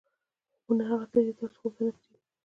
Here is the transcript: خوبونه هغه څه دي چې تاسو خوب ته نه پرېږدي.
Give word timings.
خوبونه 0.59 0.83
هغه 0.91 1.05
څه 1.11 1.19
دي 1.19 1.21
چې 1.27 1.33
تاسو 1.39 1.57
خوب 1.61 1.73
ته 1.77 1.81
نه 1.85 1.91
پرېږدي. 1.95 2.11